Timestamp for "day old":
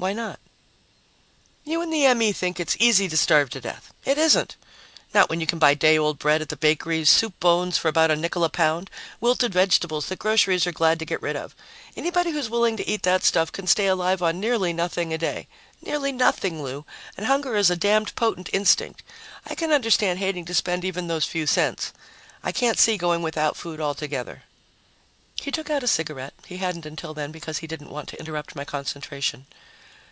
5.74-6.18